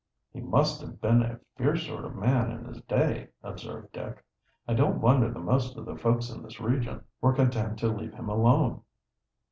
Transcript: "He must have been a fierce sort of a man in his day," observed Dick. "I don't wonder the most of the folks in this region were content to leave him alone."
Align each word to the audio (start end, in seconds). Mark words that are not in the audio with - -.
"He 0.33 0.41
must 0.41 0.81
have 0.81 0.99
been 0.99 1.21
a 1.21 1.39
fierce 1.57 1.85
sort 1.85 2.05
of 2.05 2.17
a 2.17 2.19
man 2.19 2.49
in 2.49 2.65
his 2.65 2.81
day," 2.85 3.27
observed 3.43 3.91
Dick. 3.91 4.25
"I 4.67 4.73
don't 4.73 4.99
wonder 4.99 5.29
the 5.31 5.37
most 5.39 5.77
of 5.77 5.85
the 5.85 5.95
folks 5.95 6.31
in 6.31 6.41
this 6.41 6.59
region 6.59 7.03
were 7.21 7.33
content 7.33 7.77
to 7.81 7.87
leave 7.89 8.15
him 8.15 8.27
alone." 8.27 8.81